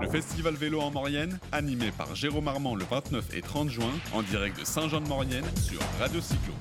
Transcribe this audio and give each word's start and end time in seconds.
Le 0.00 0.08
festival 0.08 0.54
vélo 0.54 0.80
en 0.80 0.90
Maurienne, 0.90 1.38
animé 1.52 1.90
par 1.90 2.14
Jérôme 2.14 2.48
Armand 2.48 2.74
le 2.74 2.84
29 2.84 3.34
et 3.34 3.42
30 3.42 3.68
juin, 3.68 3.92
en 4.12 4.22
direct 4.22 4.58
de 4.58 4.64
Saint-Jean-de-Maurienne 4.64 5.44
sur 5.56 5.80
Radio 5.98 6.20
Cyclo. 6.20 6.54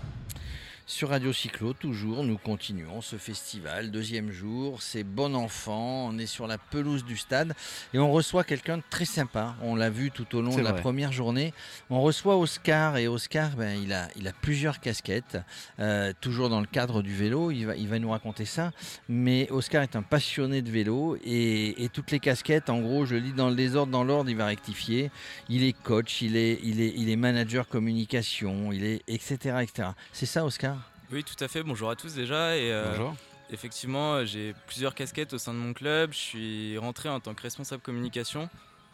Sur 0.90 1.10
Radio 1.10 1.32
Cyclo, 1.32 1.74
toujours, 1.74 2.24
nous 2.24 2.40
continuons 2.40 3.02
ce 3.02 3.18
festival. 3.18 3.92
Deuxième 3.92 4.32
jour, 4.32 4.82
c'est 4.82 5.04
bon 5.04 5.36
enfant. 5.36 6.08
On 6.08 6.18
est 6.18 6.26
sur 6.26 6.48
la 6.48 6.58
pelouse 6.58 7.06
du 7.06 7.16
stade 7.16 7.54
et 7.94 8.00
on 8.00 8.12
reçoit 8.12 8.44
quelqu'un 8.44 8.78
de 8.78 8.84
très 8.90 9.06
sympa. 9.06 9.56
On 9.62 9.76
l'a 9.76 9.92
vu 9.92 10.10
tout 10.10 10.36
au 10.36 10.42
long 10.42 10.56
de 10.56 10.62
la 10.64 10.74
première 10.74 11.12
journée. 11.12 11.54
On 11.92 12.02
reçoit 12.02 12.38
Oscar 12.38 12.98
et 12.98 13.08
Oscar, 13.08 13.52
ben, 13.52 13.80
il, 13.80 13.94
a, 13.94 14.08
il 14.16 14.28
a 14.28 14.34
plusieurs 14.34 14.80
casquettes, 14.80 15.38
euh, 15.80 16.12
toujours 16.22 16.50
dans 16.50 16.60
le 16.60 16.66
cadre 16.66 17.04
du 17.04 17.16
vélo. 17.16 17.52
Il 17.52 17.68
va, 17.68 17.76
il 17.76 17.88
va 17.88 18.00
nous 18.00 18.10
raconter 18.10 18.46
ça. 18.46 18.72
Mais 19.08 19.48
Oscar 19.52 19.84
est 19.84 19.96
un 19.96 20.02
passionné 20.02 20.64
de 20.64 20.72
vélo 20.72 21.18
et, 21.24 21.88
toutes 21.94 22.10
les 22.10 22.20
casquettes, 22.20 22.72
en 22.72 22.80
gros, 22.80 23.06
je 23.06 23.16
lis 23.16 23.34
dans 23.34 23.50
le 23.50 23.56
désordre, 23.56 23.92
dans 23.92 24.04
l'ordre, 24.04 24.32
il 24.32 24.38
va 24.38 24.48
rectifier. 24.48 25.12
Il 25.50 25.64
est 25.64 25.74
coach, 25.74 26.24
il 26.24 26.36
est, 26.36 26.60
il 26.64 26.82
est, 26.82 26.94
il 26.98 27.12
est 27.12 27.16
manager 27.16 27.68
communication, 27.68 28.72
il 28.72 28.84
est 28.84 29.04
etc. 29.08 29.58
etc. 29.62 29.90
C'est 30.14 30.26
ça, 30.26 30.44
Oscar? 30.44 30.79
Oui, 31.12 31.24
tout 31.24 31.42
à 31.44 31.48
fait. 31.48 31.64
Bonjour 31.64 31.90
à 31.90 31.96
tous 31.96 32.14
déjà. 32.14 32.56
Et, 32.56 32.72
euh, 32.72 32.92
Bonjour. 32.92 33.16
Effectivement, 33.52 34.24
j'ai 34.26 34.54
plusieurs 34.68 34.94
casquettes 34.94 35.34
au 35.34 35.40
sein 35.40 35.54
de 35.54 35.60
mon 35.60 35.74
club. 35.74 36.12
Je 36.14 36.18
suis 36.18 36.78
rentré 36.78 37.10
en 37.10 37.20
tant 37.20 37.34
que 37.34 37.42
responsable 37.42 37.82
communication. 37.82 38.48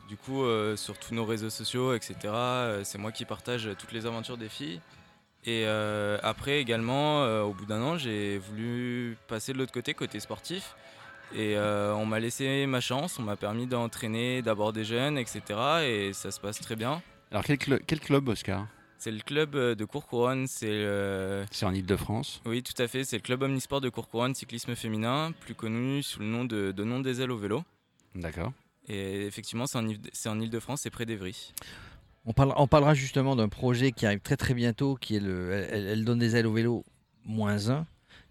Du 0.08 0.16
coup, 0.16 0.44
euh, 0.44 0.78
sur 0.78 0.98
tous 0.98 1.14
nos 1.14 1.26
réseaux 1.26 1.50
sociaux, 1.50 1.94
etc., 1.94 2.16
euh, 2.26 2.84
c'est 2.84 2.98
moi 2.98 3.12
qui 3.12 3.26
partage 3.26 3.70
toutes 3.78 3.92
les 3.92 4.06
aventures 4.06 4.38
des 4.38 4.50
filles. 4.50 4.80
Et 5.48 5.66
après, 6.24 6.60
également, 6.60 7.22
au 7.44 7.54
bout 7.54 7.68
d'un 7.68 7.80
an, 7.80 7.98
j'ai 8.00 8.40
voulu 8.40 9.16
passer 9.28 9.54
de 9.54 9.60
l'autre 9.60 9.72
côté, 9.72 9.94
côté 9.94 10.20
sportif. 10.20 10.76
Et 11.36 11.56
on 11.60 12.08
m'a 12.08 12.20
laissé 12.20 12.66
ma 12.66 12.80
chance, 12.80 13.20
on 13.20 13.22
m'a 13.22 13.36
permis 13.36 13.68
d'entraîner 13.68 14.42
d'abord 14.42 14.74
des 14.74 14.84
jeunes, 14.84 15.20
etc. 15.20 15.42
Et 15.84 16.14
ça 16.14 16.32
se 16.32 16.40
passe 16.40 16.60
très 16.60 16.76
bien. 16.76 17.04
Alors, 17.30 17.44
quel, 17.44 17.58
quel 17.86 18.00
club, 18.00 18.28
Oscar? 18.28 18.66
C'est 19.06 19.12
le 19.12 19.20
club 19.20 19.56
euh, 19.56 19.76
de 19.76 19.86
Courcouronne. 19.86 20.48
C'est 20.48 20.84
en 21.62 21.74
Ile-de-France 21.76 22.42
Oui, 22.44 22.64
tout 22.64 22.74
à 22.82 22.88
fait. 22.88 23.04
C'est 23.04 23.18
le 23.18 23.22
club 23.22 23.44
omnisport 23.44 23.80
de 23.80 23.90
Courcouronne 23.90 24.34
cyclisme 24.34 24.74
féminin, 24.74 25.32
plus 25.42 25.54
connu 25.54 26.02
sous 26.02 26.22
le 26.22 26.26
nom 26.26 26.44
de, 26.44 26.72
de 26.72 26.84
Nom 26.84 27.02
des 27.02 27.22
ailes 27.22 27.30
au 27.30 27.38
vélo. 27.38 27.64
D'accord. 28.16 28.52
Et 28.88 29.28
effectivement, 29.28 29.68
c'est 29.68 29.78
en, 29.78 30.40
Ile-de-France, 30.40 30.82
c'est 30.82 30.90
près 30.90 31.06
d'Evry. 31.06 31.54
On, 32.26 32.34
on, 32.36 32.66
parlera 32.66 32.96
justement 32.96 33.36
d'un 33.36 33.48
projet 33.48 33.92
qui 33.92 34.08
arrive 34.08 34.22
très 34.22 34.38
très 34.38 34.56
bientôt, 34.56 34.96
qui 34.96 35.18
est 35.18 35.20
le 35.20 35.52
Elle, 35.52 36.04
donne 36.04 36.18
des 36.18 36.36
ailes 36.36 36.48
au 36.48 36.54
vélo 36.54 36.84
moins 37.26 37.70
1. 37.70 37.86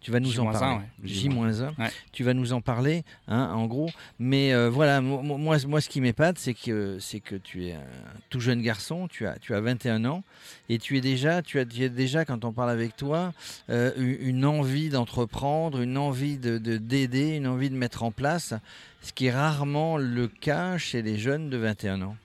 Tu 0.05 0.10
vas 0.10 0.20
nous 0.20 0.38
en 0.38 0.52
parler. 0.52 0.84
J-1. 1.02 1.72
Tu 2.12 2.24
vas 2.24 2.34
nous 2.34 2.52
en 2.52 2.60
parler, 2.60 3.05
hein, 3.27 3.50
en 3.55 3.64
gros. 3.64 3.88
Mais 4.19 4.52
euh, 4.52 4.69
voilà, 4.69 5.00
moi, 5.00 5.56
moi, 5.66 5.80
ce 5.80 5.88
qui 5.88 6.02
m'épate, 6.02 6.38
c'est 6.38 6.52
que, 6.52 6.98
c'est 7.00 7.20
que 7.20 7.36
tu 7.36 7.69
es 7.69 7.72
un 7.72 7.86
tout 8.28 8.38
jeune 8.38 8.61
garçon, 8.61 9.08
tu 9.08 9.27
as, 9.27 9.38
tu 9.38 9.55
as 9.55 9.62
21 9.62 10.05
ans, 10.05 10.22
et 10.69 10.78
tu 10.78 10.98
es 10.98 11.00
déjà, 11.00 11.41
tu 11.41 11.58
as, 11.58 11.64
déjà 11.64 12.27
quand 12.27 12.44
on 12.44 12.52
parle 12.52 12.69
avec 12.69 12.96
toi, 12.96 13.33
euh, 13.70 13.92
une 13.96 14.44
envie 14.44 14.91
d'entreprendre, 14.91 15.80
une 15.80 15.96
envie 15.96 16.36
de, 16.36 16.58
d'aider, 16.58 17.36
une 17.36 17.46
envie 17.46 17.70
de 17.70 17.77
mettre 17.77 18.02
en 18.02 18.11
place, 18.11 18.52
ce 19.00 19.14
qui 19.14 19.27
est 19.27 19.33
rarement 19.33 19.96
le 19.96 20.28
cas 20.28 20.77
chez 20.77 21.00
les 21.00 21.16
jeunes 21.16 21.48
de 21.48 21.56
21 21.56 22.02
ans. 22.02 22.16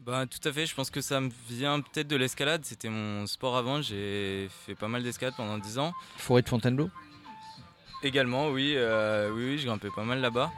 Bah, 0.00 0.24
tout 0.26 0.46
à 0.48 0.52
fait, 0.52 0.66
je 0.66 0.74
pense 0.74 0.90
que 0.90 1.00
ça 1.00 1.20
me 1.20 1.30
vient 1.48 1.80
peut-être 1.80 2.06
de 2.06 2.14
l'escalade. 2.14 2.64
C'était 2.64 2.88
mon 2.88 3.26
sport 3.26 3.56
avant. 3.56 3.82
J'ai 3.82 4.48
fait 4.64 4.76
pas 4.76 4.86
mal 4.86 5.02
d'escalade 5.02 5.34
pendant 5.36 5.58
10 5.58 5.78
ans. 5.78 5.92
Forêt 6.16 6.42
de 6.42 6.48
Fontainebleau? 6.48 6.90
Également, 8.02 8.48
oui, 8.48 8.74
euh, 8.76 9.30
oui, 9.32 9.44
oui, 9.50 9.58
je 9.58 9.66
grimpais 9.66 9.90
pas 9.94 10.04
mal 10.04 10.20
là-bas. 10.20 10.50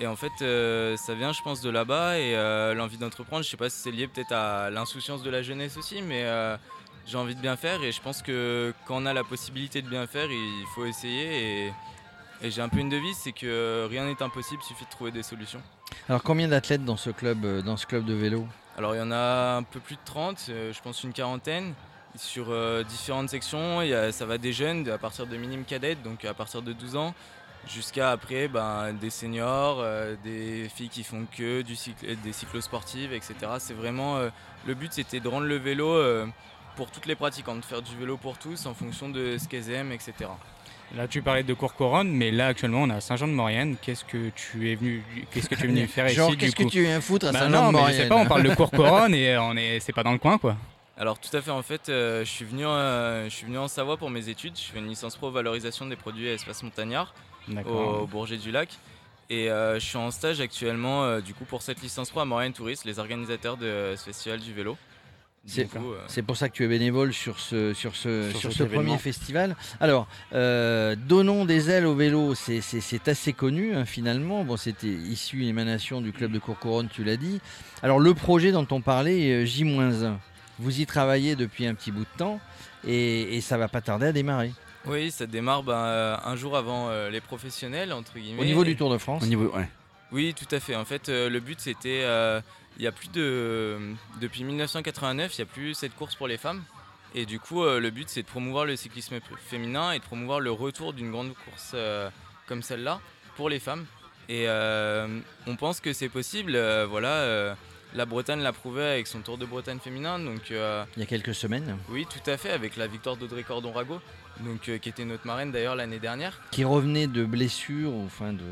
Et 0.00 0.06
en 0.06 0.16
fait, 0.16 0.32
euh, 0.42 0.96
ça 0.96 1.14
vient, 1.14 1.32
je 1.32 1.42
pense, 1.42 1.60
de 1.60 1.70
là-bas 1.70 2.18
et 2.18 2.34
euh, 2.34 2.74
l'envie 2.74 2.98
d'entreprendre. 2.98 3.42
Je 3.44 3.50
sais 3.50 3.56
pas 3.56 3.70
si 3.70 3.80
c'est 3.80 3.90
lié 3.90 4.08
peut-être 4.08 4.32
à 4.32 4.70
l'insouciance 4.70 5.22
de 5.22 5.30
la 5.30 5.42
jeunesse 5.42 5.76
aussi, 5.76 6.02
mais 6.02 6.24
j'ai 7.06 7.16
envie 7.16 7.34
de 7.34 7.40
bien 7.40 7.56
faire 7.56 7.82
et 7.82 7.92
je 7.92 8.00
pense 8.00 8.20
que 8.20 8.74
quand 8.86 9.02
on 9.02 9.06
a 9.06 9.12
la 9.12 9.24
possibilité 9.24 9.80
de 9.80 9.88
bien 9.88 10.06
faire, 10.06 10.30
il 10.30 10.64
faut 10.74 10.84
essayer. 10.84 11.66
Et, 11.66 11.72
et 12.42 12.50
j'ai 12.50 12.60
un 12.60 12.68
peu 12.68 12.78
une 12.78 12.90
devise, 12.90 13.16
c'est 13.16 13.32
que 13.32 13.86
rien 13.88 14.04
n'est 14.04 14.22
impossible, 14.22 14.60
il 14.64 14.66
suffit 14.66 14.84
de 14.84 14.90
trouver 14.90 15.10
des 15.12 15.22
solutions. 15.22 15.62
Alors, 16.08 16.22
combien 16.22 16.48
d'athlètes 16.48 16.84
dans 16.84 16.96
ce 16.96 17.10
club, 17.10 17.62
dans 17.62 17.76
ce 17.76 17.86
club 17.86 18.04
de 18.04 18.14
vélo? 18.14 18.46
Alors, 18.76 18.94
il 18.94 18.98
y 18.98 19.02
en 19.02 19.12
a 19.12 19.56
un 19.56 19.62
peu 19.62 19.80
plus 19.80 19.96
de 19.96 20.00
30, 20.04 20.44
je 20.48 20.82
pense 20.82 21.04
une 21.04 21.12
quarantaine 21.12 21.72
sur 22.16 22.46
euh, 22.50 22.82
différentes 22.82 23.30
sections. 23.30 23.80
ça 24.10 24.26
va 24.26 24.38
des 24.38 24.52
jeunes 24.52 24.88
à 24.88 24.98
partir 24.98 25.26
de 25.26 25.36
minime 25.36 25.64
cadette, 25.64 26.02
donc 26.02 26.24
à 26.24 26.34
partir 26.34 26.62
de 26.62 26.72
12 26.72 26.96
ans, 26.96 27.14
jusqu'à 27.68 28.10
après 28.10 28.48
ben, 28.48 28.92
des 28.92 29.10
seniors, 29.10 29.78
euh, 29.80 30.14
des 30.24 30.68
filles 30.74 30.88
qui 30.88 31.04
font 31.04 31.26
que 31.36 31.62
du 31.62 31.76
cycle, 31.76 32.16
des 32.22 32.32
cyclosportives, 32.32 33.12
etc. 33.12 33.34
C'est 33.58 33.74
vraiment 33.74 34.16
euh, 34.16 34.28
le 34.66 34.74
but, 34.74 34.92
c'était 34.92 35.20
de 35.20 35.28
rendre 35.28 35.46
le 35.46 35.56
vélo 35.56 35.96
pour 36.76 36.90
toutes 36.90 37.06
les 37.06 37.14
pratiquants, 37.14 37.56
de 37.56 37.64
faire 37.64 37.82
du 37.82 37.96
vélo 37.96 38.16
pour 38.16 38.38
tous 38.38 38.66
en 38.66 38.74
fonction 38.74 39.08
de 39.08 39.38
ce 39.38 39.48
qu'elles 39.48 39.70
aiment, 39.70 39.92
etc. 39.92 40.28
Là, 40.94 41.08
tu 41.08 41.20
parlais 41.20 41.42
de 41.42 41.52
Courcouronne, 41.52 42.10
mais 42.12 42.30
là, 42.30 42.48
actuellement, 42.48 42.82
on 42.82 42.90
est 42.90 42.94
à 42.94 43.00
Saint-Jean-de-Maurienne. 43.00 43.76
Qu'est-ce 43.82 44.04
que 44.04 44.30
tu 44.30 44.70
es 44.70 44.76
venu, 44.76 45.02
qu'est-ce 45.32 45.48
que 45.48 45.56
tu 45.56 45.64
es 45.64 45.66
venu 45.66 45.86
faire 45.88 46.06
ici 46.06 46.36
qu'est-ce 46.36 46.54
que 46.54 46.62
tu 46.64 46.82
viens 46.82 47.00
foutre 47.00 47.26
à 47.26 47.32
bah 47.32 47.40
Saint-Jean-de-Maurienne 47.40 47.96
Je 47.96 48.02
sais 48.02 48.08
pas, 48.08 48.16
on 48.16 48.26
parle 48.26 48.44
de 48.44 48.54
Courcouronne 48.54 49.14
et 49.14 49.36
on 49.36 49.56
est, 49.56 49.80
c'est 49.80 49.92
pas 49.92 50.04
dans 50.04 50.12
le 50.12 50.18
coin, 50.18 50.38
quoi. 50.38 50.56
Alors 50.98 51.18
tout 51.18 51.34
à 51.36 51.42
fait, 51.42 51.50
en 51.50 51.62
fait, 51.62 51.88
euh, 51.88 52.24
je, 52.24 52.30
suis 52.30 52.44
venu, 52.46 52.64
euh, 52.64 53.28
je 53.28 53.34
suis 53.34 53.44
venu 53.44 53.58
en 53.58 53.68
Savoie 53.68 53.98
pour 53.98 54.08
mes 54.08 54.30
études. 54.30 54.56
Je 54.56 54.72
fais 54.72 54.78
une 54.78 54.88
licence 54.88 55.16
pro 55.16 55.30
valorisation 55.30 55.86
des 55.86 55.96
produits 55.96 56.28
à 56.28 56.32
espace 56.32 56.62
montagnard 56.62 57.14
au 57.66 58.06
Bourget 58.06 58.38
du 58.38 58.50
Lac. 58.50 58.70
Et 59.28 59.50
euh, 59.50 59.78
je 59.78 59.84
suis 59.84 59.98
en 59.98 60.10
stage 60.10 60.40
actuellement 60.40 61.20
du 61.20 61.34
coup 61.34 61.44
pour 61.44 61.60
cette 61.60 61.82
licence 61.82 62.10
pro 62.10 62.20
à 62.20 62.24
Montréal 62.24 62.52
Tourist, 62.52 62.84
les 62.84 62.98
organisateurs 62.98 63.58
de 63.58 63.94
ce 63.96 64.04
festival 64.04 64.40
du 64.40 64.54
vélo. 64.54 64.76
C'est 65.44 66.22
pour 66.22 66.36
ça 66.36 66.48
que 66.48 66.54
tu 66.54 66.64
es 66.64 66.68
bénévole 66.68 67.12
sur 67.12 67.38
ce, 67.38 67.72
sur 67.72 67.94
ce, 67.94 68.32
sur, 68.32 68.52
ce 68.52 68.64
premier 68.64 68.96
festival. 68.96 69.54
Alors, 69.80 70.08
donnons 70.32 71.44
des 71.44 71.68
ailes 71.68 71.86
au 71.86 71.94
vélo, 71.94 72.34
c'est 72.34 73.08
assez 73.08 73.34
connu 73.34 73.74
hein, 73.74 73.84
finalement. 73.84 74.44
Bon, 74.44 74.56
c'était 74.56 74.88
issu 74.88 75.44
émanation 75.44 76.00
du 76.00 76.12
club 76.12 76.32
de 76.32 76.38
Courcouronne, 76.38 76.88
tu 76.88 77.04
l'as 77.04 77.18
dit. 77.18 77.42
Alors, 77.82 78.00
le 78.00 78.14
projet 78.14 78.50
dont 78.50 78.66
on 78.70 78.80
parlait, 78.80 79.44
J-1. 79.44 80.16
Vous 80.58 80.80
y 80.80 80.86
travaillez 80.86 81.36
depuis 81.36 81.66
un 81.66 81.74
petit 81.74 81.92
bout 81.92 82.04
de 82.04 82.18
temps 82.18 82.40
et, 82.86 83.40
ça 83.40 83.56
va 83.58 83.68
pas 83.68 83.80
tarder 83.80 84.06
à 84.06 84.12
démarrer. 84.12 84.52
Oui, 84.86 85.10
ça 85.10 85.26
démarre 85.26 85.62
ben, 85.62 85.74
euh, 85.74 86.16
un 86.24 86.36
jour 86.36 86.56
avant 86.56 86.88
euh, 86.88 87.10
les 87.10 87.20
professionnels, 87.20 87.92
entre 87.92 88.18
guillemets. 88.18 88.40
Au 88.40 88.44
niveau 88.44 88.64
du 88.64 88.76
Tour 88.76 88.90
de 88.90 88.98
France 88.98 89.24
Au 89.24 89.26
niveau, 89.26 89.52
Oui, 90.12 90.34
tout 90.34 90.54
à 90.54 90.60
fait. 90.60 90.76
En 90.76 90.84
fait, 90.84 91.08
euh, 91.08 91.28
le 91.28 91.40
but, 91.40 91.60
c'était. 91.60 92.02
il 92.78 92.82
y 92.82 92.86
a 92.86 92.92
plus 92.92 93.08
de. 93.08 93.78
Depuis 94.20 94.44
1989, 94.44 95.36
il 95.36 95.40
n'y 95.40 95.42
a 95.42 95.52
plus 95.52 95.74
cette 95.74 95.94
course 95.96 96.14
pour 96.14 96.28
les 96.28 96.36
femmes. 96.38 96.62
Et 97.14 97.26
du 97.26 97.40
coup, 97.40 97.64
le 97.64 97.90
but, 97.90 98.08
c'est 98.08 98.22
de 98.22 98.26
promouvoir 98.26 98.64
le 98.64 98.76
cyclisme 98.76 99.18
féminin 99.46 99.92
et 99.92 99.98
de 99.98 100.04
promouvoir 100.04 100.38
le 100.38 100.50
retour 100.50 100.92
d'une 100.92 101.10
grande 101.10 101.32
course 101.34 101.74
comme 102.46 102.62
celle-là 102.62 103.00
pour 103.36 103.48
les 103.48 103.58
femmes. 103.58 103.86
Et 104.28 104.46
on 105.46 105.56
pense 105.56 105.80
que 105.80 105.92
c'est 105.92 106.10
possible. 106.10 106.58
voilà 106.88 107.56
la 107.94 108.06
Bretagne 108.06 108.40
l'a 108.40 108.52
prouvé 108.52 108.84
avec 108.84 109.06
son 109.06 109.20
Tour 109.20 109.38
de 109.38 109.46
Bretagne 109.46 109.78
féminin. 109.78 110.18
Donc, 110.18 110.50
euh, 110.50 110.84
Il 110.96 111.00
y 111.00 111.02
a 111.02 111.06
quelques 111.06 111.34
semaines 111.34 111.78
Oui, 111.88 112.06
tout 112.06 112.30
à 112.30 112.36
fait, 112.36 112.50
avec 112.50 112.76
la 112.76 112.86
victoire 112.86 113.16
d'Audrey 113.16 113.42
Cordon-Rago, 113.42 114.00
donc, 114.40 114.68
euh, 114.68 114.78
qui 114.78 114.88
était 114.88 115.04
notre 115.04 115.26
marraine 115.26 115.50
d'ailleurs 115.50 115.76
l'année 115.76 115.98
dernière. 115.98 116.40
Qui 116.50 116.64
revenait 116.64 117.06
de 117.06 117.24
blessures 117.24 117.92
ou 117.92 118.08
fin 118.08 118.32
de... 118.32 118.44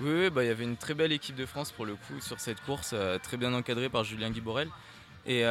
Oui, 0.00 0.30
bah, 0.30 0.42
il 0.42 0.48
y 0.48 0.50
avait 0.50 0.64
une 0.64 0.76
très 0.76 0.94
belle 0.94 1.12
équipe 1.12 1.36
de 1.36 1.46
France 1.46 1.70
pour 1.70 1.86
le 1.86 1.94
coup 1.94 2.20
sur 2.20 2.40
cette 2.40 2.60
course, 2.62 2.90
euh, 2.94 3.18
très 3.18 3.36
bien 3.36 3.52
encadrée 3.54 3.88
par 3.88 4.02
Julien 4.02 4.30
Guiborel. 4.30 4.68
Et 5.26 5.44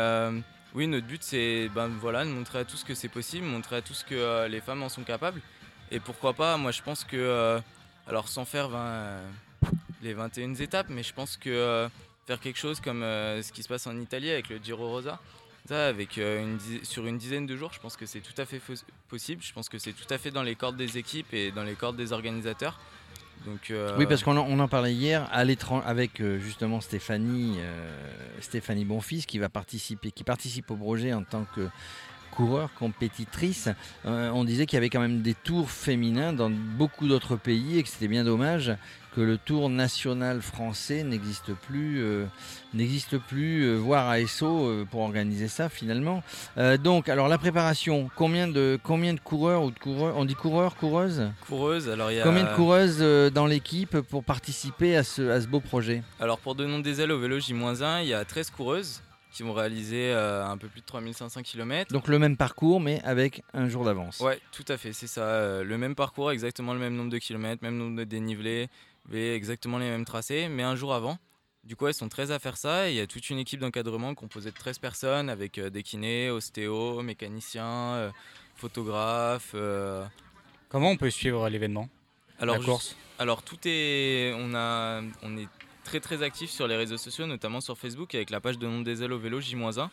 oui, 0.76 0.88
notre 0.88 1.06
but 1.06 1.22
c'est 1.24 1.70
ben, 1.74 1.88
voilà, 1.88 2.26
de 2.26 2.30
montrer 2.30 2.60
à 2.60 2.66
tous 2.66 2.84
que 2.84 2.94
c'est 2.96 3.08
possible, 3.08 3.46
montrer 3.46 3.78
à 3.78 3.82
tous 3.82 4.04
que 4.04 4.48
les 4.48 4.60
femmes 4.60 4.84
en 4.84 4.90
sont 4.90 5.04
capables. 5.04 5.42
Et 5.92 6.00
pourquoi 6.00 6.34
pas, 6.34 6.58
moi 6.58 6.72
je 6.72 6.82
pense 6.84 7.04
que, 7.04 7.60
alors 8.08 8.28
sans 8.28 8.46
faire 8.46 8.70
les 10.04 10.14
21 10.14 10.54
étapes, 10.56 10.88
mais 10.90 11.02
je 11.02 11.14
pense 11.14 11.38
que 11.38 11.90
faire 12.26 12.40
quelque 12.40 12.60
chose 12.60 12.80
comme 12.80 13.04
euh, 13.04 13.42
ce 13.42 13.52
qui 13.52 13.64
se 13.64 13.68
passe 13.68 13.88
en 13.88 14.00
Italie 14.00 14.32
avec 14.32 14.50
le 14.50 14.58
Giro 14.58 14.88
Rosa. 14.88 15.20
Ça, 15.68 15.88
avec, 15.88 16.18
euh, 16.18 16.58
sur 16.84 17.06
une 17.06 17.18
dizaine 17.18 17.46
de 17.46 17.56
jours, 17.56 17.72
je 17.72 17.80
pense 17.80 17.96
que 17.96 18.06
c'est 18.06 18.20
tout 18.20 18.34
à 18.38 18.46
fait 18.46 18.62
possible. 19.08 19.42
Je 19.42 19.54
pense 19.54 19.70
que 19.70 19.78
c'est 19.78 19.94
tout 19.94 20.12
à 20.14 20.18
fait 20.18 20.30
dans 20.30 20.44
les 20.44 20.56
cordes 20.56 20.76
des 20.76 20.98
équipes 20.98 21.34
et 21.34 21.52
dans 21.52 21.64
les 21.64 21.76
cordes 21.76 21.96
des 21.96 22.12
organisateurs. 22.12 22.80
Donc, 23.46 23.72
euh, 23.72 23.96
Oui, 23.98 24.06
parce 24.06 24.24
qu'on 24.24 24.36
en, 24.36 24.60
en, 24.60 24.68
parlait 24.68 24.94
hier 24.94 25.28
à 25.32 25.46
avec 25.86 26.22
justement 26.40 26.82
Stéphanie, 26.82 27.60
Stéphanie 28.42 28.84
Bonfils 28.84 29.26
qui 29.26 29.40
va 29.40 29.48
participer, 29.48 30.12
qui 30.12 30.26
participe 30.26 30.70
au 30.72 30.76
projet 30.76 31.14
en 31.14 31.24
tant 31.24 31.46
que 31.56 31.70
coureur, 32.34 32.70
compétitrice. 32.74 33.70
on 34.06 34.44
disait 34.44 34.66
qu'il 34.66 34.78
y 34.78 34.78
avait 34.78 34.90
quand 34.90 35.00
même 35.00 35.22
des 35.22 35.34
tours 35.34 35.70
féminins 35.70 36.34
dans 36.34 36.50
beaucoup 36.50 37.08
d'autres 37.08 37.36
pays 37.36 37.78
et 37.78 37.84
que 37.84 37.90
c'était 37.90 38.08
bien 38.08 38.24
dommage 38.24 38.76
que 39.16 39.22
le 39.22 39.38
Tour 39.38 39.70
national 39.70 40.42
français 40.42 41.04
n'existe 41.04 41.54
plus, 41.54 42.02
euh, 42.02 42.26
n'existe 42.74 43.18
plus, 43.18 43.64
euh, 43.64 43.76
voire 43.76 44.10
ASO 44.10 44.68
euh, 44.68 44.88
pour 44.90 45.02
organiser 45.02 45.48
ça 45.48 45.70
finalement. 45.70 46.24
donc, 46.84 47.10
alors 47.10 47.28
la 47.28 47.38
préparation, 47.38 48.10
combien 48.16 48.48
de 48.48 48.80
combien 48.82 49.14
de 49.14 49.20
coureurs 49.20 49.64
ou 49.64 49.72
de 49.72 49.80
coureurs, 49.80 50.16
on 50.18 50.26
dit 50.26 50.36
coureurs, 50.36 50.76
coureuses 50.76 51.32
Coureuses, 51.48 51.90
alors 51.90 52.12
il 52.12 52.18
y 52.18 52.22
a 52.22 52.24
combien 52.24 52.44
de 52.44 52.56
coureuses 52.56 53.00
dans 53.32 53.46
l'équipe 53.46 54.00
pour 54.02 54.24
participer 54.24 54.96
à 54.96 55.04
ce, 55.04 55.30
à 55.30 55.42
ce 55.42 55.48
beau 55.48 55.60
projet? 55.60 56.04
Alors 56.20 56.40
pour 56.40 56.56
de 56.56 56.64
des 56.82 57.02
ailes 57.02 57.12
au 57.12 57.20
vélo 57.20 57.40
J-1, 57.40 58.02
il 58.02 58.08
y 58.08 58.14
a 58.14 58.26
13 58.26 58.50
coureuses 58.50 59.02
qui 59.34 59.44
vont 59.44 59.54
réaliser 59.54 60.14
un 60.14 60.58
peu 60.58 60.68
plus 60.68 60.82
de 60.82 60.86
3500 60.86 61.42
km. 61.42 61.92
Donc 61.92 62.08
le 62.08 62.20
même 62.20 62.38
parcours 62.38 62.80
mais 62.80 63.02
avec 63.04 63.44
un 63.54 63.68
jour 63.68 63.84
d'avance. 63.84 64.20
Ouais, 64.20 64.40
tout 64.52 64.66
à 64.68 64.78
fait, 64.78 64.94
c'est 64.94 65.08
ça. 65.08 65.64
le 65.64 65.78
même 65.78 65.96
parcours, 65.96 66.32
exactement 66.32 66.74
le 66.74 66.80
même 66.80 66.96
nombre 66.96 67.10
de 67.10 67.18
kilomètres, 67.18 67.64
même 67.64 67.78
nombre 67.78 67.98
de 67.98 68.04
dénivelés, 68.04 68.70
exactement 69.12 69.78
les 69.78 69.90
mêmes 69.90 70.06
tracés, 70.06 70.48
mais 70.50 70.64
un 70.64 70.76
jour 70.76 70.94
avant. 70.94 71.18
Du 71.64 71.78
coup, 71.78 71.88
elles 71.88 71.94
sont 71.94 72.10
13 72.10 72.32
à 72.32 72.40
faire 72.40 72.58
ça. 72.58 72.90
il 72.90 72.96
y 72.96 73.00
a 73.00 73.08
toute 73.08 73.30
une 73.30 73.40
équipe 73.40 73.62
d'encadrement 73.62 74.14
composée 74.16 74.52
de 74.52 74.56
13 74.56 74.80
personnes 74.80 75.30
avec 75.30 75.58
euh, 75.58 75.70
des 75.70 75.82
kinés, 75.82 76.30
ostéos, 76.30 77.02
mécaniciens, 77.02 77.94
euh, 77.94 78.12
photographes. 78.56 79.52
Euh. 79.56 80.06
Comment 80.68 80.90
on 80.90 80.98
peut 80.98 81.10
suivre 81.10 81.48
l'événement? 81.48 81.88
Alors, 82.38 82.58
la 82.58 82.66
course? 82.66 82.98
Alors, 83.18 83.44
tout 83.44 83.60
est. 83.64 84.34
On, 84.36 84.54
a... 84.54 85.02
on 85.22 85.38
est 85.38 85.48
très 85.84 86.00
très 86.00 86.24
actif 86.24 86.50
sur 86.50 86.68
les 86.68 86.76
réseaux 86.76 86.98
sociaux, 86.98 87.26
notamment 87.26 87.62
sur 87.62 87.78
Facebook 87.78 88.16
avec 88.16 88.30
la 88.30 88.40
page 88.40 88.58
de 88.58 88.68
Nom 88.68 88.82
des 88.82 89.04
ailes 89.04 89.14
au 89.14 89.20
vélo 89.20 89.40
J-1. 89.40 89.90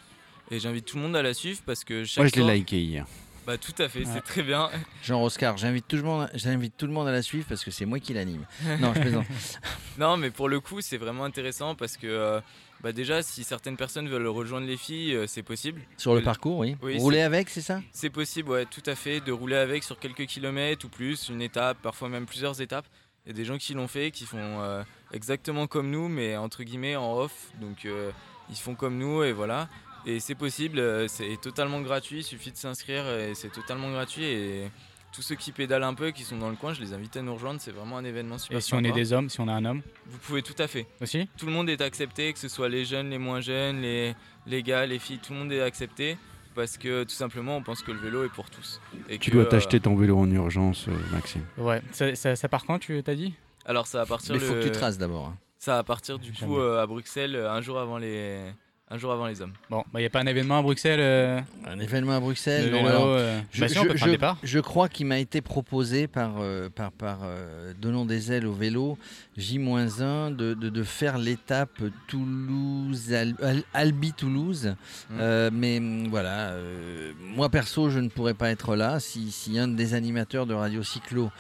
Et 0.50 0.58
j'invite 0.58 0.86
tout 0.86 0.96
le 0.96 1.02
monde 1.02 1.16
à 1.16 1.22
la 1.22 1.34
suivre 1.34 1.60
parce 1.64 1.84
que 1.84 2.04
chaque 2.04 2.18
Moi, 2.18 2.30
je 2.34 2.40
l'ai 2.40 2.58
liké 2.58 2.80
hier. 2.80 3.06
Bah, 3.46 3.56
tout 3.56 3.74
à 3.78 3.88
fait, 3.88 4.04
c'est 4.04 4.20
très 4.20 4.42
bien. 4.42 4.68
Jean 5.02 5.22
Oscar, 5.24 5.56
j'invite 5.56 5.88
tout, 5.88 5.96
le 5.96 6.02
monde, 6.02 6.28
j'invite 6.34 6.76
tout 6.76 6.86
le 6.86 6.92
monde 6.92 7.08
à 7.08 7.12
la 7.12 7.22
suivre 7.22 7.46
parce 7.48 7.64
que 7.64 7.70
c'est 7.70 7.86
moi 7.86 7.98
qui 7.98 8.12
l'anime. 8.12 8.44
Non, 8.80 8.92
je 8.94 9.00
plaisante. 9.00 9.26
non, 9.98 10.16
mais 10.16 10.30
pour 10.30 10.48
le 10.48 10.60
coup, 10.60 10.80
c'est 10.80 10.98
vraiment 10.98 11.24
intéressant 11.24 11.74
parce 11.74 11.96
que 11.96 12.06
euh, 12.06 12.40
bah 12.82 12.92
déjà, 12.92 13.22
si 13.22 13.42
certaines 13.42 13.76
personnes 13.76 14.08
veulent 14.08 14.26
rejoindre 14.26 14.66
les 14.66 14.76
filles, 14.76 15.14
euh, 15.14 15.26
c'est 15.26 15.42
possible. 15.42 15.80
Sur 15.96 16.14
le 16.14 16.22
parcours, 16.22 16.58
oui. 16.58 16.76
rouler 16.98 17.22
avec, 17.22 17.48
c'est 17.48 17.60
ça? 17.60 17.80
C'est 17.92 18.10
possible, 18.10 18.50
ouais, 18.50 18.66
tout 18.66 18.82
à 18.86 18.94
fait, 18.94 19.20
de 19.20 19.32
rouler 19.32 19.56
avec 19.56 19.84
sur 19.84 19.98
quelques 19.98 20.26
kilomètres 20.26 20.86
ou 20.86 20.88
plus, 20.88 21.28
une 21.28 21.42
étape, 21.42 21.78
parfois 21.82 22.08
même 22.08 22.26
plusieurs 22.26 22.60
étapes. 22.60 22.86
Il 23.24 23.30
y 23.30 23.32
a 23.32 23.34
des 23.34 23.44
gens 23.44 23.58
qui 23.58 23.74
l'ont 23.74 23.88
fait, 23.88 24.10
qui 24.10 24.24
font 24.24 24.38
euh, 24.38 24.82
exactement 25.12 25.66
comme 25.66 25.90
nous, 25.90 26.08
mais 26.08 26.36
entre 26.36 26.62
guillemets 26.62 26.96
en 26.96 27.18
off. 27.18 27.50
Donc 27.60 27.86
ils 28.48 28.56
font 28.56 28.74
comme 28.74 28.98
nous 28.98 29.22
et 29.22 29.32
voilà. 29.32 29.68
Et 30.06 30.20
c'est 30.20 30.34
possible, 30.34 30.78
euh, 30.78 31.08
c'est 31.08 31.38
totalement 31.40 31.80
gratuit, 31.80 32.18
il 32.18 32.24
suffit 32.24 32.50
de 32.50 32.56
s'inscrire 32.56 33.06
et 33.08 33.34
c'est 33.34 33.50
totalement 33.50 33.90
gratuit. 33.90 34.24
Et 34.24 34.70
tous 35.12 35.22
ceux 35.22 35.34
qui 35.34 35.52
pédalent 35.52 35.84
un 35.84 35.94
peu, 35.94 36.10
qui 36.10 36.22
sont 36.22 36.38
dans 36.38 36.48
le 36.48 36.56
coin, 36.56 36.72
je 36.72 36.80
les 36.80 36.94
invite 36.94 37.16
à 37.16 37.22
nous 37.22 37.34
rejoindre. 37.34 37.60
C'est 37.60 37.72
vraiment 37.72 37.98
un 37.98 38.04
événement 38.04 38.38
super. 38.38 38.58
Et 38.58 38.60
si 38.60 38.74
on 38.74 38.82
est 38.82 38.92
des 38.92 39.12
hommes, 39.12 39.28
si 39.28 39.40
on 39.40 39.48
a 39.48 39.52
un 39.52 39.64
homme 39.64 39.82
Vous 40.06 40.18
pouvez 40.18 40.42
tout 40.42 40.54
à 40.58 40.68
fait. 40.68 40.86
Aussi 41.02 41.28
Tout 41.36 41.46
le 41.46 41.52
monde 41.52 41.68
est 41.68 41.82
accepté, 41.82 42.32
que 42.32 42.38
ce 42.38 42.48
soit 42.48 42.68
les 42.68 42.84
jeunes, 42.84 43.10
les 43.10 43.18
moins 43.18 43.40
jeunes, 43.40 43.82
les, 43.82 44.14
les 44.46 44.62
gars, 44.62 44.86
les 44.86 44.98
filles, 44.98 45.18
tout 45.18 45.32
le 45.32 45.40
monde 45.40 45.52
est 45.52 45.62
accepté. 45.62 46.16
Parce 46.54 46.78
que 46.78 47.04
tout 47.04 47.10
simplement, 47.10 47.56
on 47.56 47.62
pense 47.62 47.82
que 47.82 47.92
le 47.92 47.98
vélo 47.98 48.24
est 48.24 48.28
pour 48.28 48.50
tous. 48.50 48.80
Et 49.08 49.18
tu 49.18 49.30
dois 49.30 49.44
t'acheter 49.44 49.78
ton 49.80 49.94
vélo 49.94 50.18
en 50.18 50.28
urgence, 50.30 50.88
euh, 50.88 50.92
Maxime. 51.12 51.42
Ouais, 51.56 51.80
ça, 51.92 52.34
ça, 52.34 52.48
part 52.48 52.64
quand, 52.64 52.80
tu 52.80 53.00
t'as 53.04 53.14
dit? 53.14 53.34
Alors, 53.70 53.86
ça 53.86 53.98
va 53.98 54.06
partir. 54.06 54.34
Mais 54.34 54.40
il 54.40 54.44
faut 54.44 54.54
que 54.54 54.64
tu 54.64 54.72
traces 54.72 54.98
d'abord. 54.98 55.26
Hein. 55.26 55.38
Ça 55.58 55.76
va 55.76 55.84
partir 55.84 56.18
du 56.18 56.32
coup 56.32 56.58
euh, 56.58 56.82
à 56.82 56.86
Bruxelles 56.86 57.36
un 57.36 57.60
jour 57.60 57.78
avant 57.78 57.98
les 57.98 58.52
un 58.92 58.98
jour 58.98 59.12
avant 59.12 59.28
les 59.28 59.40
hommes. 59.40 59.52
Bon, 59.70 59.84
il 59.86 59.92
bah, 59.92 60.00
n'y 60.00 60.06
a 60.06 60.10
pas 60.10 60.18
un 60.18 60.26
événement 60.26 60.58
à 60.58 60.62
Bruxelles 60.62 60.98
euh, 61.00 61.40
Un 61.64 61.78
événement 61.78 62.16
à 62.16 62.20
Bruxelles 62.20 62.72
non, 62.72 62.84
alors, 62.84 63.04
euh, 63.06 63.38
je, 63.52 64.16
bah, 64.16 64.36
je, 64.42 64.58
crois 64.58 64.88
qu'il 64.88 65.06
m'a 65.06 65.20
été 65.20 65.40
proposé 65.40 66.08
par, 66.08 66.38
euh, 66.40 66.68
par, 66.68 66.90
par 66.90 67.20
Donnons 67.80 68.04
des 68.04 68.32
ailes 68.32 68.48
au 68.48 68.52
vélo, 68.52 68.98
J-1, 69.36 70.34
de, 70.34 70.54
de, 70.54 70.70
de, 70.70 70.82
faire 70.82 71.18
l'étape 71.18 71.80
Toulouse-Albi-Toulouse. 72.08 74.74
Mmh. 75.10 75.50
mais 75.52 75.78
mm, 75.78 76.08
voilà, 76.08 76.54
moi 77.20 77.48
perso, 77.48 77.90
je 77.90 78.00
ne 78.00 78.08
pourrais 78.08 78.34
pas 78.34 78.50
être 78.50 78.74
là. 78.74 78.98
Si, 78.98 79.30
si 79.30 79.56
un 79.56 79.68
des 79.68 79.94
animateurs 79.94 80.46
de 80.46 80.54
Radio 80.54 80.82
Cyclo 80.82 81.30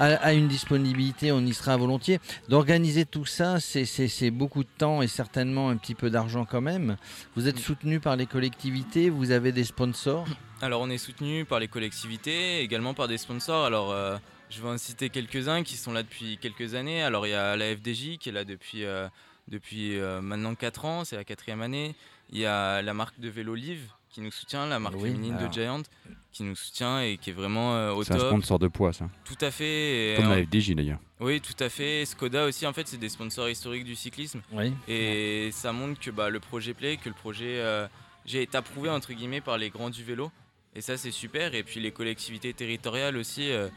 à, 0.00 0.32
une 0.32 0.48
disponibilité, 0.48 1.32
on 1.32 1.40
y 1.40 1.54
sera 1.54 1.76
volontiers. 1.76 2.20
D'organiser 2.48 3.04
tout 3.04 3.24
ça, 3.24 3.60
c'est 3.60 4.30
beaucoup 4.30 4.64
de 4.64 4.68
temps 4.78 5.02
et 5.02 5.06
certainement 5.06 5.68
un 5.68 5.76
petit 5.76 5.94
peu 5.94 6.10
d'argent 6.10 6.44
quand 6.44 6.60
même. 6.60 6.96
Vous 7.36 7.48
êtes 7.48 7.58
soutenu 7.58 8.00
par 8.00 8.16
les 8.16 8.26
collectivités, 8.26 9.10
vous 9.10 9.30
avez 9.30 9.52
des 9.52 9.64
sponsors 9.64 10.26
Alors 10.60 10.80
on 10.80 10.90
est 10.90 10.98
soutenu 10.98 11.44
par 11.44 11.60
les 11.60 11.68
collectivités, 11.68 12.60
également 12.60 12.94
par 12.94 13.08
des 13.08 13.18
sponsors. 13.18 13.64
Alors 13.64 13.92
euh, 13.92 14.16
je 14.50 14.60
vais 14.60 14.68
en 14.68 14.78
citer 14.78 15.10
quelques-uns 15.10 15.62
qui 15.62 15.76
sont 15.76 15.92
là 15.92 16.02
depuis 16.02 16.38
quelques 16.38 16.74
années. 16.74 17.02
Alors 17.02 17.26
il 17.26 17.30
y 17.30 17.34
a 17.34 17.56
la 17.56 17.74
FDJ 17.74 18.18
qui 18.18 18.28
est 18.28 18.32
là 18.32 18.44
depuis, 18.44 18.84
euh, 18.84 19.08
depuis 19.48 19.98
euh, 19.98 20.20
maintenant 20.20 20.54
4 20.54 20.84
ans, 20.84 21.04
c'est 21.04 21.16
la 21.16 21.24
quatrième 21.24 21.62
année. 21.62 21.94
Il 22.30 22.38
y 22.38 22.46
a 22.46 22.82
la 22.82 22.94
marque 22.94 23.20
de 23.20 23.28
vélo 23.28 23.54
Live 23.54 23.90
qui 24.14 24.20
nous 24.20 24.30
soutient, 24.30 24.66
la 24.66 24.78
marque 24.78 25.00
féminine 25.00 25.36
de 25.36 25.52
Giant 25.52 25.82
qui 26.30 26.44
nous 26.44 26.54
soutient 26.54 27.00
et 27.00 27.16
qui 27.16 27.30
est 27.30 27.32
vraiment 27.32 27.74
euh, 27.74 27.92
au 27.92 28.04
top. 28.04 28.18
C'est 28.18 28.24
un 28.24 28.28
sponsor 28.28 28.58
de 28.60 28.68
poids, 28.68 28.92
ça. 28.92 29.08
Tout 29.24 29.36
à 29.40 29.50
fait. 29.50 30.14
Comme 30.16 30.30
la 30.30 30.44
FDJ 30.44 30.74
d'ailleurs. 30.74 30.98
Oui, 31.20 31.40
tout 31.40 31.56
à 31.62 31.68
fait. 31.68 32.04
Skoda 32.04 32.44
aussi, 32.44 32.66
en 32.66 32.72
fait, 32.72 32.86
c'est 32.86 32.96
des 32.96 33.08
sponsors 33.08 33.48
historiques 33.48 33.84
du 33.84 33.96
cyclisme. 33.96 34.40
Oui. 34.52 34.72
Et 34.88 35.50
ça 35.52 35.72
montre 35.72 36.00
que 36.00 36.10
bah, 36.10 36.30
le 36.30 36.38
projet 36.38 36.74
plaît, 36.74 36.96
que 36.96 37.08
le 37.08 37.14
projet 37.14 37.58
euh, 37.58 37.86
j'ai 38.24 38.42
été 38.42 38.56
approuvé 38.56 38.88
entre 38.88 39.12
guillemets 39.12 39.40
par 39.40 39.58
les 39.58 39.70
grands 39.70 39.90
du 39.90 40.04
vélo. 40.04 40.30
Et 40.76 40.80
ça, 40.80 40.96
c'est 40.96 41.12
super. 41.12 41.54
Et 41.54 41.64
puis 41.64 41.80
les 41.80 41.90
collectivités 41.90 42.52
territoriales 42.52 43.16
aussi, 43.16 43.50
euh, 43.50 43.68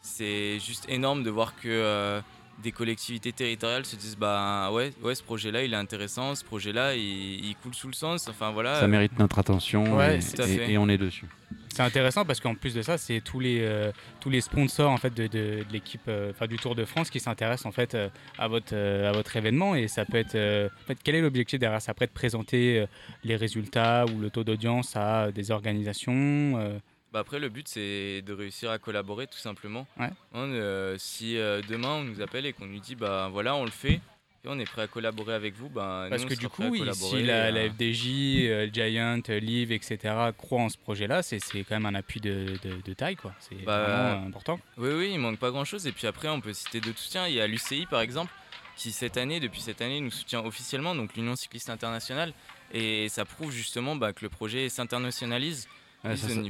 c'est 0.00 0.60
juste 0.60 0.88
énorme 0.88 1.22
de 1.24 1.30
voir 1.30 1.56
que 1.56 2.20
des 2.62 2.72
collectivités 2.72 3.32
territoriales 3.32 3.84
se 3.84 3.96
disent 3.96 4.16
bah 4.16 4.70
ouais 4.72 4.92
ouais 5.02 5.14
ce 5.14 5.22
projet 5.22 5.50
là 5.50 5.62
il 5.64 5.72
est 5.72 5.76
intéressant 5.76 6.34
ce 6.34 6.44
projet 6.44 6.72
là 6.72 6.94
il, 6.94 7.54
coule 7.62 7.74
sous 7.74 7.88
le 7.88 7.92
sens. 7.92 8.28
Enfin 8.28 8.50
voilà. 8.50 8.80
Ça 8.80 8.88
mérite 8.88 9.18
notre 9.18 9.38
attention 9.38 10.00
et, 10.00 10.20
et, 10.68 10.78
on 10.78 10.88
est 10.88 10.98
dessus. 10.98 11.26
C'est 11.68 11.82
intéressant 11.82 12.24
parce 12.24 12.40
qu'en 12.40 12.54
plus 12.54 12.74
de 12.74 12.82
ça 12.82 12.98
c'est 12.98 13.20
tous 13.20 13.40
les 13.40 13.60
euh, 13.60 13.92
tous 14.20 14.30
les 14.30 14.40
sponsors 14.40 14.90
en 14.90 14.98
fait 14.98 15.14
de, 15.14 15.26
de, 15.26 15.64
l'équipe 15.72 16.02
euh, 16.08 16.30
enfin 16.30 16.46
du 16.46 16.56
Tour 16.56 16.74
de 16.74 16.84
France 16.84 17.08
qui 17.10 17.18
s'intéressent 17.18 17.66
en 17.66 17.72
fait 17.72 17.94
euh, 17.94 18.08
à 18.38 18.48
votre 18.48 18.74
à 18.74 19.12
votre 19.12 19.36
événement. 19.36 19.74
Et 19.74 19.88
ça 19.88 20.04
peut 20.04 20.18
être 20.18 20.36
en 20.36 20.86
fait 20.86 20.98
quel 21.02 21.14
est 21.14 21.20
l'objectif 21.20 21.58
derrière 21.58 21.82
ça? 21.82 21.92
Après 21.92 22.06
de 22.06 22.12
présenter 22.12 22.86
les 23.24 23.36
résultats 23.36 24.06
ou 24.06 24.20
le 24.20 24.30
taux 24.30 24.44
d'audience 24.44 24.96
à 24.96 25.30
des 25.32 25.50
organisations 25.50 26.80
bah 27.12 27.20
après, 27.20 27.38
le 27.38 27.50
but, 27.50 27.68
c'est 27.68 28.22
de 28.22 28.32
réussir 28.32 28.70
à 28.70 28.78
collaborer 28.78 29.26
tout 29.26 29.38
simplement. 29.38 29.86
Euh, 30.34 30.96
si 30.98 31.36
euh, 31.36 31.60
demain, 31.68 31.96
on 31.96 32.04
nous 32.04 32.22
appelle 32.22 32.46
et 32.46 32.52
qu'on 32.54 32.66
nous 32.66 32.80
dit, 32.80 32.94
bah 32.94 33.28
voilà, 33.30 33.54
on 33.54 33.64
le 33.64 33.70
fait, 33.70 34.00
et 34.44 34.48
on 34.48 34.58
est 34.58 34.64
prêt 34.64 34.82
à 34.82 34.86
collaborer 34.86 35.34
avec 35.34 35.54
vous, 35.54 35.68
bah, 35.68 36.06
Parce 36.08 36.24
que 36.24 36.34
du 36.34 36.48
coup, 36.48 36.74
si 36.94 37.22
la, 37.22 37.50
la, 37.50 37.68
FDJ, 37.68 38.48
euh, 38.48 38.68
Giant, 38.72 39.20
Live, 39.28 39.72
etc. 39.72 39.98
croient 40.38 40.62
en 40.62 40.68
ce 40.70 40.78
projet-là, 40.78 41.22
c'est 41.22 41.38
quand 41.38 41.72
même 41.72 41.86
un 41.86 41.94
appui 41.94 42.20
de, 42.20 42.58
de, 42.62 42.94
taille, 42.94 43.16
quoi. 43.16 43.34
C'est 43.40 43.62
bah, 43.62 43.84
vraiment 43.84 44.26
important. 44.26 44.58
Oui, 44.78 44.90
oui, 44.96 45.10
il 45.12 45.18
manque 45.18 45.38
pas 45.38 45.50
grand-chose. 45.50 45.86
Et 45.86 45.92
puis 45.92 46.06
après, 46.06 46.28
on 46.28 46.40
peut 46.40 46.54
citer 46.54 46.80
d'autres 46.80 46.98
soutiens. 46.98 47.28
Il 47.28 47.34
y 47.34 47.40
a 47.40 47.46
l'UCI, 47.46 47.86
par 47.86 48.00
exemple, 48.00 48.32
qui 48.74 48.90
cette 48.90 49.18
année, 49.18 49.38
depuis 49.38 49.60
cette 49.60 49.82
année, 49.82 50.00
nous 50.00 50.10
soutient 50.10 50.42
officiellement, 50.42 50.94
donc 50.94 51.14
l'Union 51.14 51.36
cycliste 51.36 51.68
internationale. 51.68 52.32
Et 52.72 53.10
ça 53.10 53.26
prouve 53.26 53.52
justement 53.52 53.96
bah, 53.96 54.14
que 54.14 54.24
le 54.24 54.30
projet 54.30 54.70
s'internationalise 54.70 55.68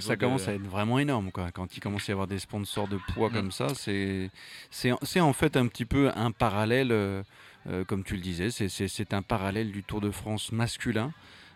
ça, 0.01 0.17
commence 0.17 0.49
à 0.49 0.55
être 0.55 0.63
vraiment 0.63 0.99
énorme 0.99 1.31
quoi. 1.31 1.51
quand 1.53 1.77
il 1.77 1.81
commence 1.81 2.09
à 2.09 2.13
y 2.13 2.13
avoir 2.13 2.27
des 2.27 2.39
sponsors 2.39 2.89
de 2.89 2.99
poids 3.13 3.29
mm. 3.29 3.33
comme 3.33 3.53
ça. 3.53 3.67
C'est 3.75 5.21
en 5.21 5.33
fait 5.33 5.57
un 5.57 5.67
petit 5.67 5.85
peu 5.85 6.11
un 6.15 6.31
parallèle, 6.31 6.93
euh, 6.93 7.23
euh, 7.69 7.85
comme 7.85 8.05
tu 8.05 8.15
le 8.15 8.23
disais, 8.23 8.51
c'est 8.51 9.15
un 9.15 9.23
parallèle 9.23 9.71
du 9.71 9.83
Tour 9.83 10.01
de 10.01 10.11
France 10.11 10.53
masculin, 10.53 11.13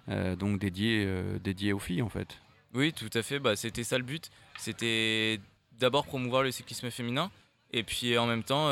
euh, 0.08 0.36
donc 0.36 0.58
dédié, 0.58 1.08
dédié 1.42 1.72
aux 1.72 1.78
filles 1.78 2.02
en 2.02 2.08
fait. 2.08 2.38
Oui, 2.74 2.92
tout 2.92 3.10
à 3.14 3.22
fait. 3.22 3.38
Bah, 3.38 3.56
C'était 3.56 3.84
ça 3.84 3.96
le 3.96 4.04
but. 4.04 4.30
C'était 4.58 5.40
d'abord 5.78 6.06
promouvoir 6.06 6.42
le 6.42 6.50
cyclisme 6.50 6.90
féminin 6.90 7.30
et 7.72 7.82
puis 7.82 8.16
en 8.18 8.26
même 8.26 8.42
temps 8.42 8.70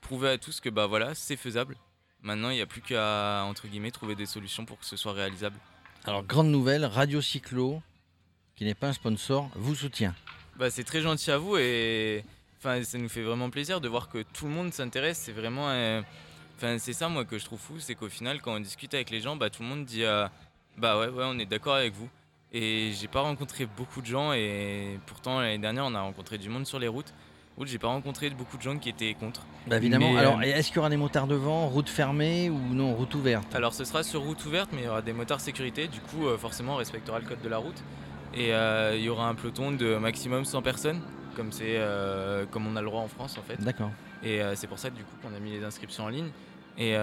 prouver 0.00 0.30
à 0.30 0.38
tous 0.38 0.60
que 0.60 0.68
bah, 0.68 0.86
voilà, 0.86 1.14
c'est 1.14 1.36
faisable. 1.36 1.76
Maintenant, 2.22 2.50
il 2.50 2.56
n'y 2.56 2.60
a 2.60 2.66
plus 2.66 2.82
qu'à 2.82 3.44
entre 3.44 3.66
guillemets 3.66 3.90
trouver 3.90 4.14
des 4.14 4.26
solutions 4.26 4.66
pour 4.66 4.78
que 4.78 4.84
ce 4.84 4.96
soit 4.96 5.12
réalisable. 5.12 5.56
Alors, 6.04 6.22
grande 6.24 6.48
nouvelle, 6.48 6.84
Radio 6.84 7.20
Cyclo 7.20 7.82
qui 8.60 8.66
n'est 8.66 8.74
pas 8.74 8.88
un 8.88 8.92
sponsor, 8.92 9.48
vous 9.54 9.74
soutient. 9.74 10.14
Bah, 10.58 10.68
c'est 10.68 10.84
très 10.84 11.00
gentil 11.00 11.30
à 11.30 11.38
vous 11.38 11.56
et 11.56 12.22
enfin, 12.58 12.82
ça 12.84 12.98
nous 12.98 13.08
fait 13.08 13.22
vraiment 13.22 13.48
plaisir 13.48 13.80
de 13.80 13.88
voir 13.88 14.10
que 14.10 14.22
tout 14.34 14.44
le 14.44 14.50
monde 14.50 14.70
s'intéresse. 14.74 15.16
C'est 15.24 15.32
vraiment. 15.32 15.68
Enfin, 16.58 16.76
c'est 16.78 16.92
ça, 16.92 17.08
moi, 17.08 17.24
que 17.24 17.38
je 17.38 17.46
trouve 17.46 17.58
fou, 17.58 17.76
c'est 17.78 17.94
qu'au 17.94 18.10
final, 18.10 18.42
quand 18.42 18.54
on 18.54 18.60
discute 18.60 18.92
avec 18.92 19.08
les 19.08 19.22
gens, 19.22 19.34
bah, 19.34 19.48
tout 19.48 19.62
le 19.62 19.68
monde 19.68 19.86
dit 19.86 20.04
euh, 20.04 20.28
Bah 20.76 20.98
ouais, 20.98 21.08
ouais, 21.08 21.24
on 21.26 21.38
est 21.38 21.46
d'accord 21.46 21.74
avec 21.74 21.94
vous. 21.94 22.10
Et 22.52 22.92
j'ai 23.00 23.08
pas 23.08 23.22
rencontré 23.22 23.64
beaucoup 23.64 24.02
de 24.02 24.06
gens 24.06 24.34
et 24.34 25.00
pourtant, 25.06 25.40
l'année 25.40 25.56
dernière, 25.56 25.86
on 25.86 25.94
a 25.94 26.02
rencontré 26.02 26.36
du 26.36 26.50
monde 26.50 26.66
sur 26.66 26.78
les 26.78 26.88
routes. 26.88 27.14
J'ai 27.64 27.78
pas 27.78 27.88
rencontré 27.88 28.28
beaucoup 28.30 28.56
de 28.58 28.62
gens 28.62 28.78
qui 28.78 28.88
étaient 28.90 29.14
contre. 29.14 29.46
Bah 29.66 29.76
évidemment. 29.76 30.16
alors, 30.16 30.38
euh, 30.38 30.42
est-ce 30.42 30.68
qu'il 30.68 30.76
y 30.76 30.78
aura 30.80 30.88
des 30.88 30.96
motards 30.96 31.26
devant, 31.26 31.66
route 31.68 31.88
fermée 31.88 32.50
ou 32.50 32.58
non, 32.58 32.94
route 32.94 33.14
ouverte? 33.14 33.54
Alors, 33.54 33.74
ce 33.74 33.84
sera 33.84 34.02
sur 34.02 34.20
route 34.22 34.44
ouverte, 34.44 34.70
mais 34.72 34.82
il 34.82 34.84
y 34.84 34.88
aura 34.88 35.02
des 35.02 35.12
motards 35.12 35.40
sécurité. 35.40 35.88
Du 35.88 36.00
coup, 36.00 36.26
euh, 36.26 36.38
forcément, 36.38 36.74
on 36.74 36.76
respectera 36.76 37.18
le 37.18 37.26
code 37.26 37.42
de 37.42 37.48
la 37.48 37.58
route. 37.58 37.82
Et 38.34 38.54
euh, 38.54 38.96
il 38.96 39.02
y 39.02 39.08
aura 39.08 39.28
un 39.28 39.34
peloton 39.34 39.72
de 39.72 39.96
maximum 39.96 40.44
100 40.44 40.62
personnes, 40.62 41.00
comme, 41.36 41.52
c'est, 41.52 41.76
euh, 41.76 42.46
comme 42.46 42.66
on 42.66 42.76
a 42.76 42.80
le 42.80 42.86
droit 42.86 43.00
en 43.00 43.08
France 43.08 43.36
en 43.38 43.42
fait. 43.42 43.60
D'accord. 43.62 43.90
Et 44.22 44.40
c'est 44.54 44.66
pour 44.66 44.78
ça 44.78 44.90
du 44.90 45.02
coup 45.02 45.16
qu'on 45.22 45.34
a 45.34 45.40
mis 45.40 45.50
les 45.50 45.64
inscriptions 45.64 46.04
en 46.04 46.08
ligne. 46.08 46.28
Et 46.76 46.94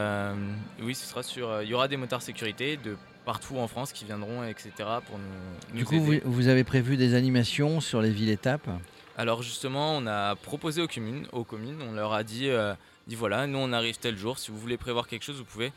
oui, 0.82 0.94
ce 0.94 1.08
sera 1.08 1.24
sur. 1.24 1.64
Il 1.64 1.68
y 1.68 1.74
aura 1.74 1.88
des 1.88 1.98
motards 1.98 2.22
sécurité 2.22 2.78
de 2.78 2.96
partout 3.28 3.58
en 3.58 3.68
France 3.68 3.92
qui 3.92 4.06
viendront, 4.06 4.46
etc. 4.46 4.72
pour 5.06 5.20
nous. 5.20 5.78
Du 5.78 5.84
coup, 5.84 6.00
Vous, 6.24 6.48
avez 6.48 6.64
prévu 6.64 6.96
des 6.96 7.14
animations 7.14 7.82
sur 7.82 8.02
les 8.02 8.10
villes 8.10 8.30
étapes? 8.30 8.70
Alors 9.18 9.44
justement, 9.44 9.98
on 9.98 10.08
a 10.08 10.36
proposé 10.36 10.82
aux 10.82 10.88
communes, 10.88 11.28
aux 11.34 11.44
communes 11.44 11.82
on 11.82 11.94
leur 11.94 12.14
a 12.14 12.24
dit, 12.24 12.48
euh, 12.50 12.74
dit 13.08 13.16
voilà, 13.16 13.46
nous 13.46 13.58
on 13.58 13.74
arrive 13.74 13.98
tel 13.98 14.16
jour, 14.16 14.40
si 14.40 14.50
vous 14.50 14.58
voulez 14.58 14.78
prévoir 14.78 15.08
quelque 15.08 15.24
chose, 15.24 15.38
vous 15.38 15.44
pouvez. 15.44 15.74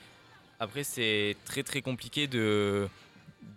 Après, 0.60 0.84
c'est 0.84 1.36
très 1.44 1.64
très 1.64 1.82
compliqué 1.82 2.28
de 2.28 2.86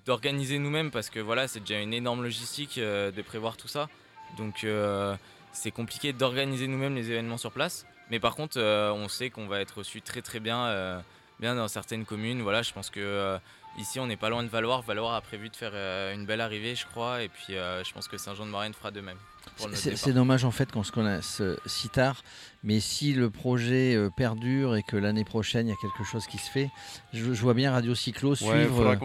d'organiser 0.05 0.59
nous-mêmes 0.59 0.91
parce 0.91 1.09
que 1.09 1.19
voilà, 1.19 1.47
c'est 1.47 1.59
déjà 1.59 1.79
une 1.79 1.93
énorme 1.93 2.23
logistique 2.23 2.77
euh, 2.77 3.11
de 3.11 3.21
prévoir 3.21 3.57
tout 3.57 3.67
ça. 3.67 3.89
Donc 4.37 4.63
euh, 4.63 5.15
c'est 5.51 5.71
compliqué 5.71 6.13
d'organiser 6.13 6.67
nous-mêmes 6.67 6.95
les 6.95 7.11
événements 7.11 7.37
sur 7.37 7.51
place. 7.51 7.85
Mais 8.09 8.19
par 8.19 8.35
contre, 8.35 8.59
on 8.59 9.07
sait 9.07 9.29
qu'on 9.29 9.47
va 9.47 9.61
être 9.61 9.77
reçu 9.79 10.01
très 10.01 10.21
très 10.21 10.39
bien, 10.39 11.01
bien 11.39 11.55
dans 11.55 11.67
certaines 11.69 12.05
communes. 12.05 12.41
Voilà, 12.41 12.61
je 12.61 12.73
pense 12.73 12.89
que 12.89 13.39
Ici, 13.77 13.99
on 13.99 14.05
n'est 14.05 14.17
pas 14.17 14.29
loin 14.29 14.43
de 14.43 14.49
Valoir. 14.49 14.83
Valoir 14.83 15.15
a 15.15 15.21
prévu 15.21 15.49
de 15.49 15.55
faire 15.55 15.71
euh, 15.73 16.13
une 16.13 16.25
belle 16.25 16.41
arrivée, 16.41 16.75
je 16.75 16.85
crois. 16.85 17.23
Et 17.23 17.29
puis, 17.29 17.55
euh, 17.55 17.83
je 17.83 17.91
pense 17.91 18.07
que 18.07 18.17
Saint-Jean-de-Maurienne 18.17 18.73
fera 18.73 18.91
de 18.91 19.01
même. 19.01 19.17
C'est 19.73 20.13
dommage 20.13 20.45
en 20.45 20.51
fait 20.51 20.71
qu'on 20.71 20.83
se 20.83 20.91
connaisse 20.91 21.41
euh, 21.41 21.57
si 21.65 21.89
tard, 21.89 22.23
mais 22.63 22.79
si 22.79 23.13
le 23.13 23.29
projet 23.29 23.97
perdure 24.15 24.75
et 24.75 24.83
que 24.83 24.95
l'année 24.95 25.25
prochaine 25.25 25.67
il 25.67 25.71
y 25.71 25.73
a 25.73 25.77
quelque 25.81 26.03
chose 26.03 26.25
qui 26.27 26.37
se 26.37 26.49
fait, 26.49 26.69
je, 27.13 27.31
vois 27.33 27.53
bien 27.53 27.71
Radio 27.71 27.93
Cyclo 27.93 28.35
suivre, 28.35 28.97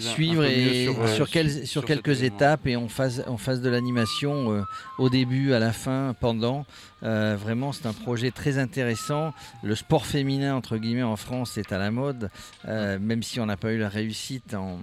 suivre 0.00 0.44
et 0.44 0.88
sur, 1.14 1.28
sur, 1.66 1.84
quelques 1.84 2.22
étapes 2.22 2.66
et 2.66 2.76
on 2.76 2.88
fasse, 2.88 3.22
on 3.26 3.36
fasse 3.36 3.60
de 3.60 3.68
l'animation 3.68 4.64
au 4.98 5.08
début, 5.08 5.52
à 5.52 5.58
la 5.58 5.72
fin, 5.72 6.14
pendant. 6.18 6.64
Vraiment, 7.02 7.72
c'est 7.72 7.86
un 7.86 7.92
projet 7.92 8.30
très 8.30 8.58
intéressant. 8.58 9.34
Le 9.62 9.74
sport 9.74 10.06
féminin 10.06 10.54
entre 10.54 10.76
guillemets 10.76 11.02
en 11.02 11.16
France 11.16 11.58
est 11.58 11.72
à 11.72 11.78
la 11.78 11.90
mode, 11.90 12.30
même 12.66 13.22
si 13.22 13.40
on 13.40 13.46
n'a 13.46 13.56
pas 13.56 13.72
eu 13.72 13.78
la 13.78 13.88
réussite 13.88 14.54
en, 14.54 14.78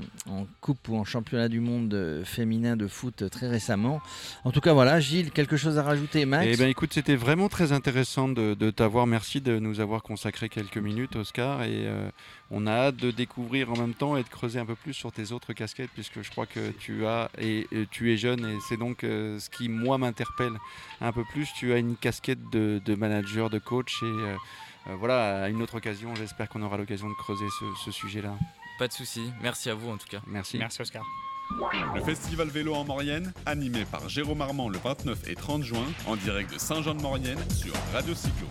coupe 0.62 0.88
ou 0.90 0.96
en 0.96 1.04
championnat 1.04 1.48
du 1.48 1.60
monde 1.60 1.94
euh, 1.94 2.24
féminin 2.24 2.76
de 2.76 2.88
foot 2.88 3.30
très 3.30 3.48
récemment. 3.48 4.02
En 4.44 4.52
tout 4.52 4.62
cas, 4.62 4.74
voilà, 4.74 5.00
Gilles, 5.00 5.32
quelque 5.32 5.58
chose 5.58 5.78
à 5.78 5.84
rajouter, 5.84 6.26
Max? 6.26 6.48
Eh 6.50 6.58
bien, 6.58 6.68
écoute, 6.68 6.94
c'était 6.94 7.16
vraiment 7.16 7.50
très 7.50 7.72
intéressant 7.72 8.30
de, 8.30 8.70
t'avoir. 8.72 9.08
Merci 9.08 9.42
de 9.42 9.60
nous 9.60 9.80
avoir 9.80 10.04
consacré 10.04 10.50
quelques 10.50 10.78
minutes, 10.78 11.16
Oscar. 11.16 11.64
Et 11.64 11.88
euh, 11.88 12.10
on 12.52 12.68
a 12.68 12.72
hâte 12.72 12.98
de 12.98 13.12
découvrir 13.12 13.72
en 13.72 13.78
même 13.78 13.94
temps 13.94 14.18
et 14.18 14.24
de 14.24 14.30
creuser 14.30 14.60
un 14.60 14.66
peu 14.66 14.76
plus 14.76 14.94
sur 14.94 15.12
tes 15.12 15.32
autres 15.32 15.54
casquettes, 15.54 15.92
puisque 15.94 16.22
je 16.22 16.30
crois 16.32 16.46
que 16.46 16.72
tu 16.80 17.06
as 17.06 17.30
et, 17.40 17.68
tu 17.92 18.12
es 18.12 18.18
jeune 18.18 18.46
et 18.46 18.58
c'est 18.68 18.78
donc 18.78 19.04
euh, 19.04 19.40
ce 19.40 19.50
qui 19.50 19.70
moi 19.70 19.98
m'interpelle 19.98 20.54
un 21.02 21.12
peu 21.12 21.24
plus. 21.32 21.50
Tu 21.58 21.74
as 21.74 21.78
une 21.78 21.96
casquette 21.96 22.09
de, 22.52 22.96
manager, 22.96 23.50
de 23.50 23.60
coach 23.60 24.04
et 24.04 24.96
voilà, 24.98 25.44
à 25.44 25.50
une 25.50 25.62
autre 25.62 25.76
occasion, 25.76 26.16
j'espère 26.16 26.50
qu'on 26.50 26.62
aura 26.62 26.78
l'occasion 26.78 27.10
de 27.10 27.14
creuser 27.14 27.46
ce 27.84 27.92
sujet-là. 27.92 28.36
Pas 28.80 28.88
de 28.88 28.94
souci. 28.94 29.32
Merci 29.42 29.70
à 29.70 29.76
vous 29.76 29.90
en 29.90 29.98
tout 29.98 30.08
cas. 30.10 30.22
Merci. 30.26 30.58
Merci 30.58 30.82
Oscar. 30.82 31.04
Le 31.96 32.02
festival 32.02 32.48
vélo 32.48 32.74
en 32.76 32.86
Maurienne, 32.86 33.34
animé 33.46 33.84
par 33.84 34.08
Jérôme 34.08 34.42
Armand 34.42 34.70
le 34.70 34.78
29 34.78 35.28
et 35.28 35.36
30 35.36 35.64
juin, 35.64 35.86
en 36.08 36.16
direct 36.16 36.54
de 36.54 36.60
Saint-Jean-de-Maurienne 36.60 37.40
sur 37.50 37.74
Radio 37.92 38.14
Cyclo. 38.14 38.48